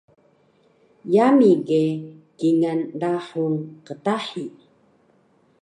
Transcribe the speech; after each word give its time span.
Yami 1.15 1.49
ge 1.67 1.83
kingal 2.37 2.81
rahul 3.01 3.55
qtahi 3.85 4.45